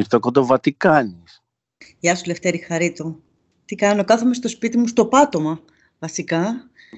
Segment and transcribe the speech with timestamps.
[0.00, 1.42] Μυρτοκόντο Βατικάνης.
[1.98, 3.18] Γεια σου Λευτέρη Χαρίτο.
[3.64, 5.60] Τι κάνω, κάθομαι στο σπίτι μου στο πάτωμα
[5.98, 6.40] βασικά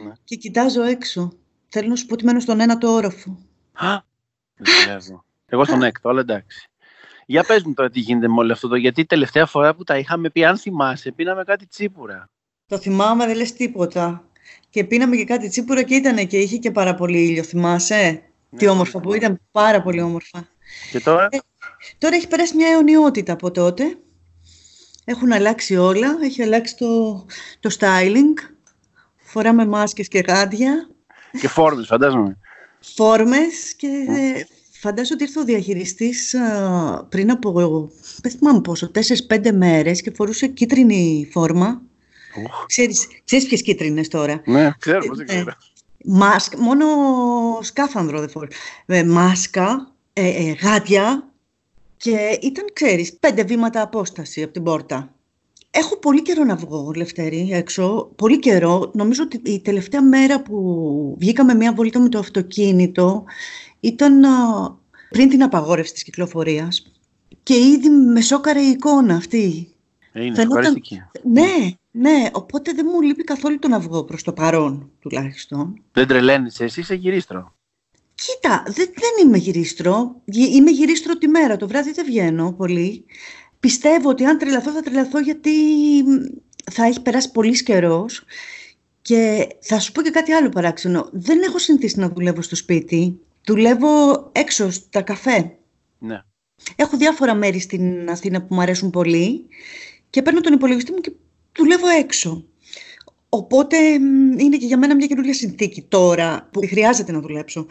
[0.05, 0.13] Ναι.
[0.25, 1.33] και κοιτάζω έξω.
[1.69, 3.39] Θέλω να σου πω ότι μένω στον ένα το όροφο.
[3.73, 3.99] Α,
[4.57, 5.25] δεν ξέρω.
[5.47, 6.71] Εγώ στον έκτο, αλλά εντάξει.
[7.27, 9.99] Για πες μου τώρα τι γίνεται με όλο αυτό το, γιατί τελευταία φορά που τα
[9.99, 12.29] είχαμε πει, αν θυμάσαι, πίναμε κάτι τσίπουρα.
[12.67, 14.25] Το θυμάμαι, δεν λες τίποτα.
[14.71, 18.23] Και πίναμε και κάτι τσίπουρα και ήταν και είχε και πάρα πολύ ήλιο, θυμάσαι;
[18.57, 20.49] Τι όμορφα που ήταν, πάρα πολύ όμορφα.
[20.91, 21.39] Και τώρα, Ε,
[21.99, 23.97] Τώρα έχει περάσει μια αιωνιότητα από τότε.
[25.05, 27.25] Έχουν αλλάξει όλα, έχει αλλάξει το,
[27.61, 28.55] το styling.
[29.17, 30.89] Φοράμε μάσκες και γάντια,
[31.41, 32.39] και φόρμες, φαντάζομαι.
[32.81, 34.47] φόρμες και ε,
[34.81, 37.91] φαντάζομαι ότι ήρθε ο διαχειριστής α, πριν από,
[38.23, 38.91] δεν θυμάμαι πόσο,
[39.29, 41.83] 4-5 μέρες και φορούσε κίτρινη φόρμα.
[42.45, 42.67] Ουχ.
[42.67, 45.53] Ξέρεις, ξέρεις ποιες κίτρινες τώρα; Ναι, ξέρω, πώς δεν Ε, ξέρω.
[46.05, 46.87] Μάσκα, μόνο
[47.61, 48.59] σκάφανδρο δεν φορούσε.
[48.87, 51.32] Ε, μάσκα, ε, ε, γάντια
[52.03, 55.15] και ήταν, ξέρεις, πέντε βήματα απόσταση από την πόρτα.
[55.71, 58.11] Έχω πολύ καιρό να βγω, Λευτέρη, έξω.
[58.17, 58.91] Πολύ καιρό.
[58.95, 63.25] Νομίζω ότι η τελευταία μέρα που βγήκαμε μία βολτα με το αυτοκίνητο
[63.81, 64.31] ήταν α,
[65.11, 66.93] πριν την απαγόρευση της κυκλοφορίας.
[67.43, 69.69] Και ήδη με σόκαρε η εικόνα αυτή.
[70.13, 71.03] Ε, Είναι φαινόταν- ευχαριστική.
[71.23, 72.29] Ναι, ναι.
[72.33, 75.83] Οπότε δεν μου λείπει καθόλου το να βγω προς το παρόν, τουλάχιστον.
[75.93, 77.55] Δεν τρελαίνεσαι, εσύ είσαι γυρίστρο.
[78.27, 80.21] Κοίτα, δεν, δεν είμαι γυρίστρο.
[80.25, 81.57] Γι- Είμαι γυρίστρο τη μέρα.
[81.57, 83.05] Το βράδυ δεν βγαίνω πολύ.
[83.61, 85.51] Πιστεύω ότι αν τρελαθώ θα τρελαθώ γιατί
[86.07, 86.39] μ,
[86.73, 88.25] θα έχει περάσει πολύς καιρός.
[89.03, 91.09] Και θα σου πω και κάτι άλλο παράξενο.
[91.13, 93.21] Δεν έχω συνηθίσει να δουλεύω στο σπίτι.
[93.45, 95.57] Δουλεύω έξω, στα καφέ.
[95.99, 96.21] Ναι.
[96.77, 99.47] Έχω διάφορα μέρη στην Αθήνα που μου αρέσουν πολύ
[100.11, 101.13] και παίρνω τον υπολογιστή μου και
[101.57, 102.45] δουλεύω έξω.
[103.29, 107.67] Οπότε μ, είναι και για μένα μια καινούργια συνθήκη τώρα που χρειάζεται να δουλέψω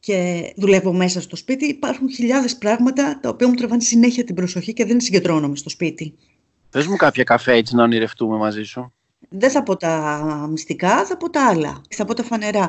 [0.00, 1.64] και δουλεύω μέσα στο σπίτι.
[1.64, 6.14] Υπάρχουν χιλιάδες πράγματα τα οποία μου τραβάνε συνέχεια την προσοχή και δεν συγκεντρώνομαι στο σπίτι.
[6.70, 8.92] Πες μου κάποια καφέ έτσι να ονειρευτούμε μαζί σου.
[9.28, 11.80] Δεν θα πω τα μυστικά, θα πω τα άλλα.
[11.90, 12.68] Θα πω τα φανερά.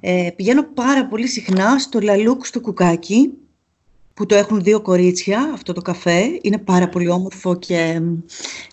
[0.00, 3.32] Ε, πηγαίνω πάρα πολύ συχνά στο Λαλούκ στο Κουκάκι,
[4.14, 6.38] που το έχουν δύο κορίτσια, αυτό το καφέ.
[6.42, 8.18] Είναι πάρα πολύ όμορφο και μ,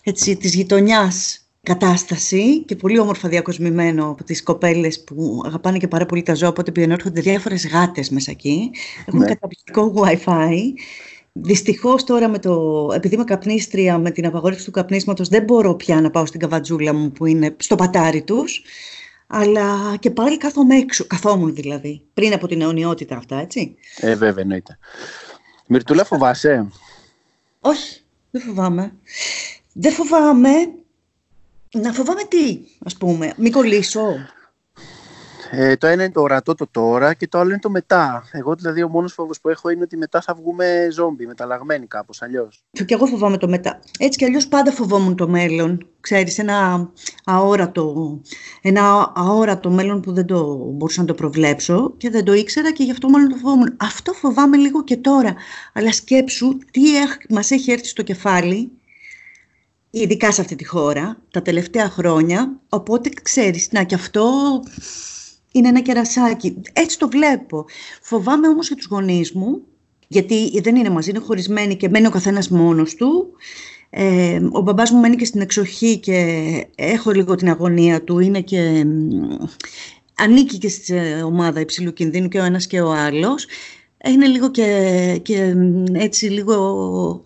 [0.02, 6.06] έτσι της γειτονιάς κατάσταση και πολύ όμορφα διακοσμημένο από τις κοπέλες που αγαπάνε και πάρα
[6.06, 8.70] πολύ τα ζώα, οπότε πηγαίνουν έρχονται διάφορες γάτες μέσα εκεί.
[9.06, 9.26] Έχουν Ναι.
[9.26, 10.56] καταπληκτικό Wi-Fi.
[11.32, 16.00] Δυστυχώς τώρα, με το, επειδή είμαι καπνίστρια, με την απαγόρευση του καπνίσματος, δεν μπορώ πια
[16.00, 18.62] να πάω στην καβατζούλα μου που είναι στο πατάρι τους.
[19.26, 23.74] Αλλά και πάλι κάθομαι έξω, καθόμουν δηλαδή, πριν από την αιωνιότητα αυτά, έτσι.
[23.96, 24.78] Ε, βέβαια, εννοείται.
[25.66, 26.68] Μυρτούλα, φοβάσαι;
[27.60, 28.00] Όχι,
[28.30, 28.92] δεν φοβάμαι.
[29.72, 30.48] Δεν φοβάμαι.
[31.74, 34.16] Να φοβάμαι τι, ας πούμε, μην κολλήσω.
[35.52, 38.28] Ε, το ένα είναι το ορατό το τώρα και το άλλο είναι το μετά.
[38.32, 42.22] Εγώ δηλαδή ο μόνος φόβος που έχω είναι ότι μετά θα βγούμε ζόμπι, μεταλλαγμένοι κάπως
[42.22, 42.62] αλλιώς.
[42.70, 43.80] Και εγώ φοβάμαι το μετά.
[43.98, 45.86] Έτσι κι αλλιώς πάντα φοβόμουν το μέλλον.
[46.00, 46.90] Ξέρεις, ένα
[47.24, 48.20] αόρατο,
[48.62, 52.82] ένα αόρατο μέλλον που δεν το μπορούσα να το προβλέψω και δεν το ήξερα και
[52.82, 53.76] γι' αυτό μάλλον το φοβόμουν.
[53.76, 55.34] Αυτό φοβάμαι λίγο και τώρα.
[55.72, 58.70] Αλλά σκέψου τι έχ, μας έχει έρθει στο κεφάλι,
[59.90, 62.60] ειδικά σε αυτή τη χώρα, τα τελευταία χρόνια.
[62.68, 64.30] Οπότε ξέρεις, να και αυτό
[65.52, 66.60] είναι ένα κερασάκι.
[66.72, 67.64] Έτσι το βλέπω.
[68.02, 69.62] Φοβάμαι όμως για τους γονείς μου,
[70.08, 73.32] γιατί δεν είναι μαζί, είναι χωρισμένοι και μένει ο καθένας μόνος του.
[73.90, 76.16] Ε, ο μπαμπάς μου μένει και στην εξοχή και
[76.74, 78.18] έχω λίγο την αγωνία του.
[78.18, 79.44] Είναι και, μ,
[80.14, 83.46] ανήκει και στη ομάδα υψηλού κινδύνου και ο ένας και ο άλλος.
[84.04, 87.24] Είναι λίγο και, και μ, έτσι λίγο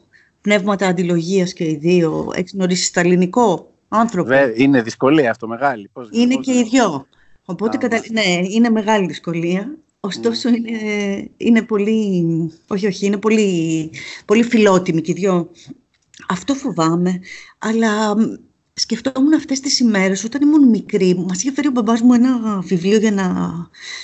[0.48, 2.30] πνεύματα αντιλογίας και οι δύο.
[2.34, 5.88] Έχεις γνωρίσει στα ελληνικό άνθρωπο; Βέ, είναι δυσκολία αυτό μεγάλη.
[5.92, 7.06] Πώς, Είναι πώς- και οι δυο.
[7.44, 7.96] Οπότε, Α, κατα...
[7.96, 8.20] μάλιστα.
[8.40, 9.78] ναι, είναι μεγάλη δυσκολία.
[10.00, 10.70] Ωστόσο, είναι,
[11.36, 12.24] είναι πολύ,
[12.68, 13.90] όχι, όχι, είναι πολύ,
[14.24, 15.50] πολύ φιλότιμοι και οι δυο.
[16.28, 17.20] Αυτό φοβάμαι.
[17.58, 18.20] Αλλά μ,
[18.74, 22.98] σκεφτόμουν αυτές τις ημέρες, όταν ήμουν μικρή, μας είχε φέρει ο μπαμπάς μου ένα βιβλίο
[22.98, 23.24] για να...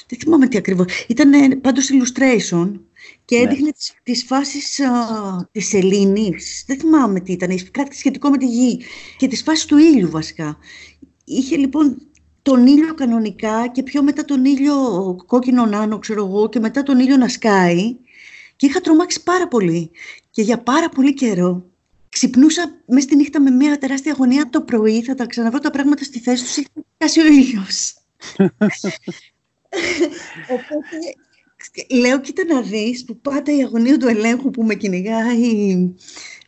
[0.08, 1.04] Δεν θυμάμαι τι ακριβώς.
[1.08, 2.70] Ήταν πάντως illustration
[3.24, 3.42] και Ναι.
[3.42, 6.64] έδειχνε τις, τις φάσεις α, της σελήνης.
[6.66, 8.80] Δεν θυμάμαι τι ήταν, κάτι σχετικό με τη γη
[9.16, 10.58] και τις φάσεις του ήλιου βασικά.
[11.24, 11.96] Είχε λοιπόν
[12.42, 14.74] τον ήλιο κανονικά και πιο μετά τον ήλιο
[15.26, 17.96] κόκκινο νάνο, ξέρω εγώ, και μετά τον ήλιο να σκάει
[18.56, 19.90] Και είχα τρομάξει πάρα πολύ.
[20.30, 21.70] Και για πάρα πολύ καιρό
[22.10, 24.48] ξυπνούσα μέσα στη νύχτα με μια τεράστια αγωνία.
[24.50, 27.94] Το πρωί, θα τα ξαναβρω τα πράγματα στη θέση τους, είχε πιάσει ο ήλιος.
[30.56, 30.96] Οπότε
[31.90, 35.74] λέω κοίτα να δεις που πάντα η αγωνία του ελέγχου που με κυνηγάει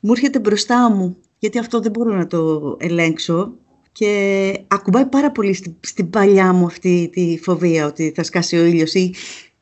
[0.01, 1.17] μου έρχεται μπροστά μου.
[1.39, 3.57] Γιατί αυτό δεν μπορώ να το ελέγξω.
[3.93, 8.65] Και ακουμπάει πάρα πολύ στην, στην παλιά μου αυτή τη φοβία ότι θα σκάσει ο
[8.65, 8.95] ήλιος.
[8.95, 9.15] Ή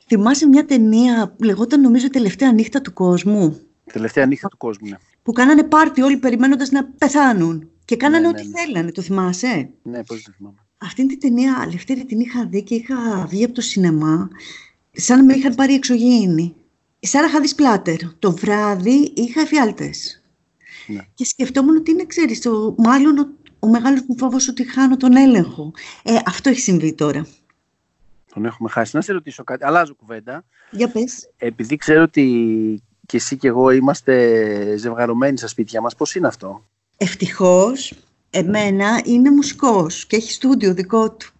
[0.06, 3.60] θυμάσαι μια ταινία λεγόταν νομίζω τελευταία νύχτα του κόσμου
[3.92, 4.96] Τελευταία νύχτα του κόσμου, ναι.
[5.30, 8.60] Που κάνανε πάρτι όλοι περιμένοντας να πεθάνουν και κάνανε Ναι, ναι, ό,τι ναι.
[8.60, 10.56] θέλανε, το θυμάσαι; Ναι, πώς δεν θυμάμαι.
[10.78, 14.28] Αυτήν την ταινία, Λευτέρη, την είχα δει και είχα βγει από το σινεμά
[14.92, 16.54] σαν να με είχαν πάρει εξωγήινη.
[17.00, 17.96] Σαν να είχα δει σπλάτερ.
[18.18, 20.22] Το βράδυ είχα εφιάλτες.
[20.86, 21.00] Ναι.
[21.14, 23.28] Και σκεφτόμουν ότι είναι, ξέρεις, το, μάλλον ο,
[23.58, 25.72] ο μεγάλος μου φόβος ότι χάνω τον έλεγχο.
[26.02, 27.26] Ε, αυτό έχει συμβεί τώρα.
[28.34, 28.96] Τον έχουμε χάσει.
[28.96, 29.64] Να σε ρωτήσω κάτι.
[29.64, 30.44] Αλλάζω κουβέντα.
[30.70, 31.30] Για πες.
[31.36, 36.64] Επειδή ξέρω ότι και εσύ και εγώ είμαστε ζευγαρωμένοι στα σπίτια μας, πώς είναι αυτό;
[36.96, 37.94] Ευτυχώς,
[38.30, 41.30] εμένα είναι μουσικός και έχει στούντιο δικό του.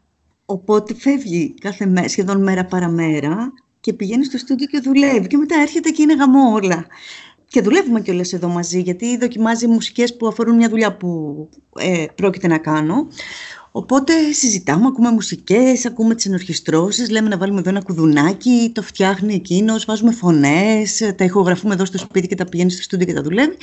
[0.44, 5.56] Οπότε φεύγει κάθε μέρα, σχεδόν μέρα παραμέρα και πηγαίνει στο στούντιο και δουλεύει και μετά
[5.60, 6.86] έρχεται και είναι γαμό όλα.
[7.48, 12.48] Και δουλεύουμε κιόλας εδώ μαζί γιατί δοκιμάζει μουσικές που αφορούν μια δουλειά που ε, πρόκειται
[12.48, 13.08] να κάνω.
[13.72, 19.34] Οπότε συζητάμε, ακούμε μουσικές, ακούμε τις ενορχιστρώσεις, λέμε να βάλουμε εδώ ένα κουδουνάκι, το φτιάχνει
[19.34, 23.22] εκείνος, βάζουμε φωνές, τα ηχογραφούμε εδώ στο σπίτι και τα πηγαίνει στο στούντιο και τα
[23.22, 23.56] δουλεύει.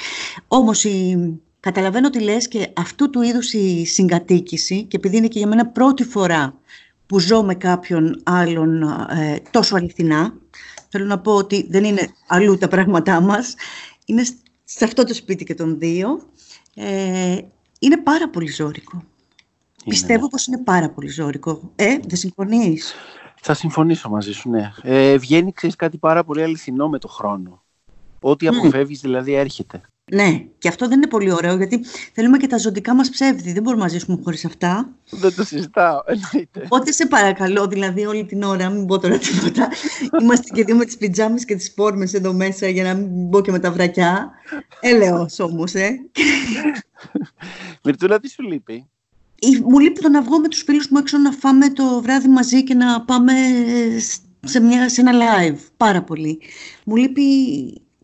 [0.48, 1.18] Όμως η...
[1.60, 5.68] καταλαβαίνω τι λες και αυτού του είδους η συγκατοίκηση και επειδή είναι και για μένα
[5.68, 6.60] πρώτη φορά
[7.06, 10.34] που ζω με κάποιον άλλον ε, τόσο αληθινά,
[10.90, 13.54] θέλω να πω ότι δεν είναι αλλού τα πράγματά μας,
[14.06, 16.22] είναι σ- σε αυτό το σπίτι και των δύο,
[16.76, 17.38] ε,
[17.80, 19.04] είναι πάρα πολύ ζώρικο.
[19.90, 21.72] Πιστεύω πως είναι πάρα πολύ ζώρικο.
[21.76, 22.94] Ε, δεν συμφωνείς;
[23.42, 24.72] Θα συμφωνήσω μαζί σου, ναι.
[24.82, 27.64] Ε, βγαίνει, ξέρεις, κάτι πάρα πολύ αληθινό με το χρόνο.
[28.20, 28.58] Ό,τι Μμ.
[28.58, 29.82] αποφεύγεις δηλαδή έρχεται.
[30.12, 33.54] Ναι, και αυτό δεν είναι πολύ ωραίο γιατί θέλουμε και τα ζωτικά μας ψεύδι.
[33.54, 34.90] Δεν μπορούμε να ζήσουμε χωρίς αυτά.
[35.10, 36.62] Δεν το συζητάω, εννοείται.
[36.64, 39.70] Οπότε σε παρακαλώ, δηλαδή όλη την ώρα, μην πω τώρα τίποτα.
[40.22, 43.42] Είμαστε και δύο με τις πιτζάμες και τις φόρμες εδώ μέσα για να μην μπω
[43.42, 44.32] και με τα βρακιά.
[44.80, 45.90] Έλεος όμως, ε.
[47.84, 48.90] Μυρτούλα, τι σου λείπει;
[49.40, 52.28] Ή- Μου λείπει το να βγω με τους φίλους μου έξω να φάμε το βράδυ
[52.28, 53.32] μαζί και να πάμε
[54.00, 55.58] σ- σε, μια, σε ένα live.
[55.78, 56.40] Πάρα πολύ.
[56.86, 57.24] Μου λείπει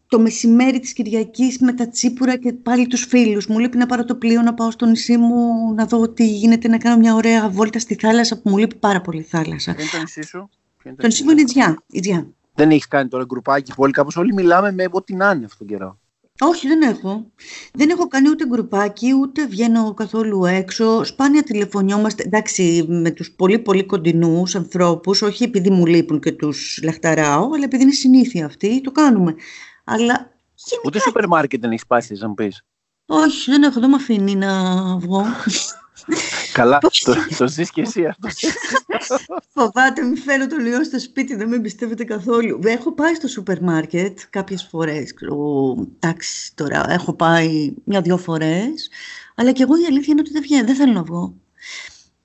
[0.08, 3.48] το μεσημέρι της Κυριακής με τα τσίπουρα και πάλι τους φίλους.
[3.48, 6.68] Μου λείπει να πάρω το πλοίο, να πάω στο νησί μου, να δω τι γίνεται,
[6.68, 9.74] να κάνω μια ωραία βόλτα στη θάλασσα που μου λείπει πάρα πολύ η θάλασσα.
[9.74, 11.84] Ποιο είναι το νησί σου; Ποιο είναι Το νησί μου είναι η Τζιά.
[11.92, 12.28] η Τζιά.
[12.56, 15.58] Δεν έχεις κάνει τώρα γκρουπάκι που όλοι κάπως όλοι μιλάμε με ό,τι να είναι αυτόν
[15.58, 16.00] τον καιρό.
[16.40, 17.32] Όχι, δεν έχω.
[17.74, 21.04] Δεν έχω κάνει ούτε γκρουπάκι, ούτε βγαίνω καθόλου έξω.
[21.04, 26.80] Σπάνια τηλεφωνιόμαστε, εντάξει, με τους πολύ πολύ κοντινούς ανθρώπους, όχι επειδή μου λείπουν και τους
[26.84, 29.36] λαχταράω, αλλά επειδή είναι συνήθεια αυτή, το κάνουμε.
[29.84, 30.14] Αλλά
[30.56, 32.64] γενικά, Ούτε σούπερ μάρκετ δεν έχεις πάει, θες να μου πεις;
[33.06, 34.52] όχι, δεν έχω, δεν με αφήνει να
[34.98, 35.26] βγω.
[36.54, 38.28] Καλά, Πώς; το, το ζεις και εσύ αυτό.
[39.54, 42.60] Φοβάται, μην φέρω το λιό στο σπίτι, δεν με εμπιστεύεται καθόλου.
[42.64, 45.14] Έχω πάει στο σούπερ μάρκετ κάποιες φορές.
[45.14, 48.90] ξέρω, Εντάξει, τώρα έχω πάει μια-δυο φορές.
[49.36, 51.34] Αλλά και εγώ η αλήθεια είναι ότι δεν βγαίνω, δεν θέλω να βγω.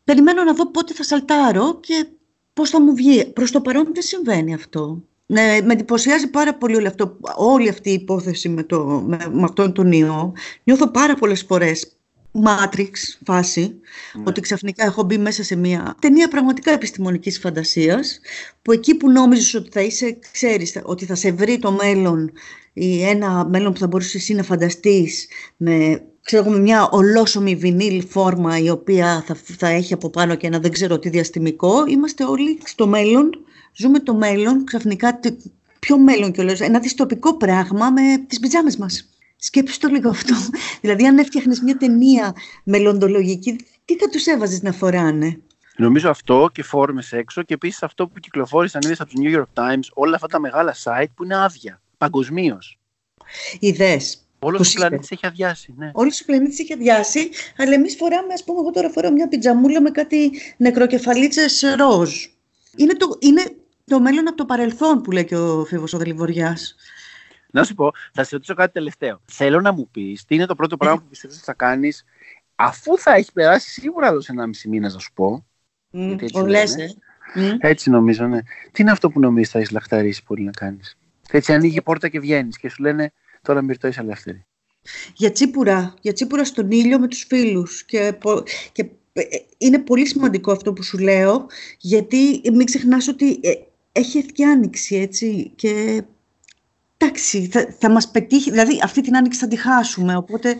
[0.04, 2.06] Περιμένω να δω πότε θα σαλτάρω και
[2.52, 3.24] πώς θα μου βγει.
[3.24, 5.02] Προς το παρόν δεν συμβαίνει αυτό.
[5.26, 9.42] Ναι, με εντυπωσιάζει πάρα πολύ όλο αυτό, όλη αυτή η υπόθεση με, το, με, με
[9.42, 10.32] αυτόν τον ιό.
[10.64, 11.97] Νιώθω πάρα πολλές φορές
[12.46, 12.90] Matrix
[13.24, 13.60] φάση,
[14.14, 14.22] Ναι.
[14.26, 18.20] ότι ξαφνικά έχω μπει μέσα σε μια ταινία πραγματικά επιστημονικής φαντασίας,
[18.62, 22.32] που εκεί που νόμιζες ότι θα είσαι, ξέρεις, ότι θα σε βρει το μέλλον
[22.72, 25.26] ή ένα μέλλον που θα μπορούσες εσύ να φανταστείς
[25.56, 30.34] με, ξέρω, εγώ, με μια ολόσωμη βινίλ φόρμα η οποία θα, θα έχει από πάνω
[30.34, 33.30] και ένα δεν ξέρω τι διαστημικό, είμαστε όλοι στο μέλλον,
[33.76, 35.36] ζούμε το μέλλον, ξαφνικά τι-
[35.78, 39.08] ποιο μέλλον κιόλας, ένα δυστοπικό πράγμα με τις πιτζάμες μας.
[39.40, 40.34] Σκέψου το λίγο αυτό.
[40.82, 45.40] Δηλαδή, αν έφτιαχνες μια ταινία μελλοντολογική, τι θα τους έβαζες να φοράνε;
[45.80, 49.62] Νομίζω αυτό και φόρμες έξω και επίσης αυτό που κυκλοφόρησαν είδε από το New York
[49.62, 51.80] Times, όλα αυτά τα μεγάλα site που είναι άδεια.
[51.98, 52.78] Παγκοσμίως.
[53.60, 54.22] Ιδέες.
[54.38, 55.74] Όλος Πώς ο πλανήτης έχει αδειάσει.
[55.76, 55.90] Ναι.
[55.94, 59.80] Όλος ο πλανήτης έχει αδειάσει, αλλά εμείς φοράμε, ας πούμε, εγώ τώρα φοράω μια πιτζαμούλα
[59.80, 62.24] με κάτι νεκροκεφαλίτσες ροζ.
[62.76, 63.42] Είναι το, είναι
[63.84, 66.74] το μέλλον από το παρελθόν που λέει και ο Φίβος ο Δελιβοριάς.
[67.52, 69.20] Να σου πω, θα σε ρωτήσω κάτι τελευταίο.
[69.24, 72.04] Θέλω να μου πεις τι είναι το πρώτο πράγμα που πιστεύεις ότι θα κάνεις
[72.54, 75.46] αφού θα έχει περάσει σίγουρα άλλο ένα μισή μήνα, να σου πω.
[75.90, 76.50] Γιατί έτσι Ο λένε.
[76.58, 76.94] λες, ε.
[77.34, 77.56] Μμ.
[77.60, 78.38] Έτσι νομίζω, ναι.
[78.72, 80.98] Τι είναι αυτό που νομίζεις θα έχεις λαχταρίσει πολύ να κάνεις;
[81.30, 83.12] Έτσι ανοίγει η πόρτα και βγαίνεις και σου λένε
[83.42, 84.44] τώρα μυρτώ είσαι ελεύθερη.
[85.14, 87.84] Για τσίπουρα, για τσίπουρα στον ήλιο με τους φίλους.
[87.84, 89.22] Και, πο- και ε,
[89.58, 91.46] είναι πολύ σημαντικό αυτό που σου λέω,
[91.78, 93.52] γιατί μην ξεχνάς ότι ε,
[93.92, 96.02] έχει ευθεία άνοιξη, έτσι, και
[96.98, 100.56] εντάξει, θα, θα μας πετύχει, δηλαδή αυτή την άνοιξη θα τη χάσουμε, οπότε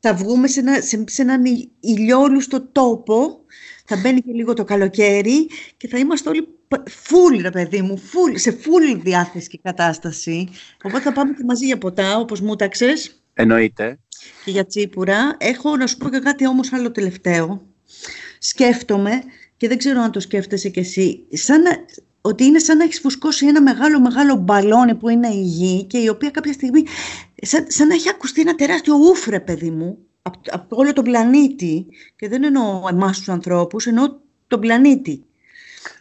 [0.00, 1.42] θα βγούμε σε, ένα, σε, σε έναν
[1.80, 3.44] ηλιόλουστο τόπο,
[3.84, 6.48] θα μπαίνει και λίγο το καλοκαίρι και θα είμαστε όλοι
[6.88, 10.48] φουλ ρε παιδί μου, full, σε full διάθεση και κατάσταση.
[10.82, 13.22] Οπότε θα πάμε και μαζί για ποτά, όπως μου ταξες.
[13.34, 13.98] Εννοείται.
[14.44, 15.36] Και για τσίπουρα.
[15.38, 17.66] Έχω να σου πω και κάτι όμως άλλο τελευταίο.
[18.38, 19.22] Σκέφτομαι,
[19.56, 21.62] και δεν ξέρω αν το σκέφτεσαι κι εσύ, σαν
[22.20, 25.98] ότι είναι σαν να έχεις φουσκώσει ένα μεγάλο μεγάλο μπαλόνι που είναι η γη και
[25.98, 26.82] η οποία κάποια στιγμή
[27.42, 31.86] σαν, σαν να έχει ακουστεί ένα τεράστιο ούφρε παιδί μου από, από όλο τον πλανήτη
[32.16, 35.24] και δεν εννοώ εμάς τους ανθρώπους, εννοώ τον πλανήτη.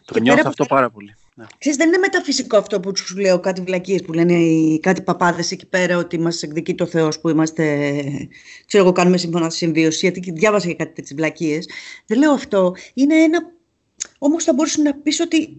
[0.06, 1.16] Το και νιώθω αυτό πάρα πολύ.
[1.36, 1.46] Ναι.
[1.58, 5.52] Ξέρεις, δεν είναι μεταφυσικό αυτό που σου λέω κάτι βλακίες που λένε οι, κάτι παπάδες
[5.52, 7.64] εκεί πέρα ότι μας εκδικεί το Θεός που είμαστε,
[8.66, 11.70] ξέρω εγώ κάνουμε σύμφωνα συμβίωση γιατί διάβασα και κάτι τέτοιες βλακίες.
[12.06, 12.76] Δεν λέω αυτό.
[12.94, 13.52] Είναι ένα
[14.20, 15.58] Όμως θα μπορούσε να πεις ότι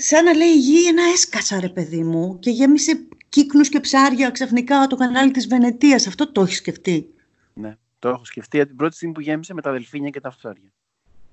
[0.00, 4.30] σαν να λέει η γη ένα έσκασα ρε παιδί μου και γέμισε κύκνους και ψάρια
[4.30, 6.06] ξαφνικά το κανάλι της Βενετίας.
[6.06, 7.14] Αυτό το έχεις σκεφτεί;
[7.54, 10.34] Ναι, το έχω σκεφτεί από την πρώτη στιγμή που γέμισε με τα δελφίνια και τα
[10.36, 10.72] ψάρια.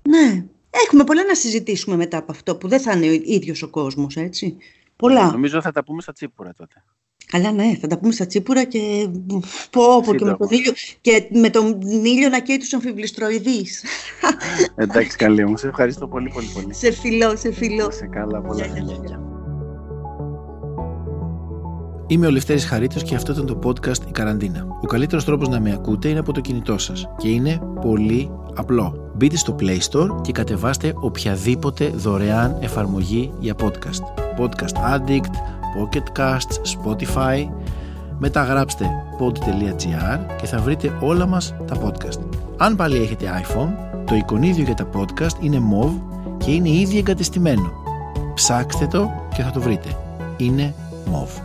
[0.08, 3.68] Ναι, έχουμε πολλά να συζητήσουμε μετά από αυτό που δεν θα είναι ο ίδιος ο
[3.68, 4.56] κόσμος, έτσι.
[4.96, 5.30] Πολλά.
[5.30, 6.84] Νομίζω θα τα πούμε στα τσίπουρα τότε.
[7.26, 9.08] Καλά, ναι, θα τα πούμε στα τσίπουρα και
[9.70, 13.84] πω, πω και, με τον ήλιο, και με τον ήλιο να καίει τους αμφιβληστροειδείς.
[14.74, 15.56] Εντάξει, καλή μου.
[15.56, 16.74] Σε ευχαριστώ πολύ, πολύ, πολύ.
[16.74, 17.90] Σε φιλό, σε φιλό.
[17.90, 19.20] Σε καλά, πολλά φιλιά.
[22.06, 24.66] Είμαι ο Λευτέρης Χαρίτος και αυτό ήταν το podcast «Η Καραντίνα».
[24.82, 29.12] Ο καλύτερος τρόπος να με ακούτε είναι από το κινητό σας και είναι πολύ απλό.
[29.16, 34.02] Μπείτε στο Play Store και κατεβάστε οποιαδήποτε δωρεάν εφαρμογή για podcast.
[34.40, 35.34] Podcast Addict,
[35.76, 37.48] Pocket Casts, Spotify.
[38.18, 42.20] Μεταγράψτε pod.gr και θα βρείτε όλα μας τα podcast.
[42.56, 43.68] Αν πάλι έχετε iPhone,
[44.04, 46.00] το εικονίδιο για τα podcast είναι MOV
[46.38, 47.72] και είναι ήδη εγκατεστημένο.
[48.34, 49.96] Ψάξτε το και θα το βρείτε.
[50.36, 50.74] Είναι
[51.06, 51.42] MOV.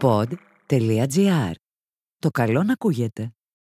[0.00, 1.52] Pod.gr.
[2.18, 3.32] Το καλό να ακούγεται.